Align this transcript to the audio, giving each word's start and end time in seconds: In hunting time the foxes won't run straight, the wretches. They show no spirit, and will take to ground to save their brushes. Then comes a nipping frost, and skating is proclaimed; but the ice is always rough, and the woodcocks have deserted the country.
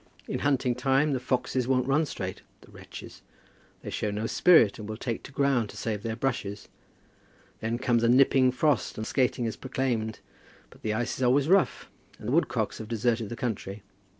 In 0.27 0.39
hunting 0.39 0.73
time 0.73 1.13
the 1.13 1.19
foxes 1.19 1.67
won't 1.67 1.85
run 1.85 2.07
straight, 2.07 2.41
the 2.61 2.71
wretches. 2.71 3.21
They 3.83 3.91
show 3.91 4.09
no 4.09 4.25
spirit, 4.25 4.79
and 4.79 4.89
will 4.89 4.97
take 4.97 5.21
to 5.25 5.31
ground 5.31 5.69
to 5.69 5.77
save 5.77 6.01
their 6.01 6.15
brushes. 6.15 6.69
Then 7.59 7.77
comes 7.77 8.01
a 8.03 8.09
nipping 8.09 8.51
frost, 8.51 8.97
and 8.97 9.05
skating 9.05 9.45
is 9.45 9.55
proclaimed; 9.55 10.19
but 10.71 10.81
the 10.81 10.95
ice 10.95 11.17
is 11.17 11.21
always 11.21 11.47
rough, 11.49 11.87
and 12.17 12.27
the 12.27 12.31
woodcocks 12.31 12.79
have 12.79 12.87
deserted 12.87 13.29
the 13.29 13.35
country. 13.35 13.83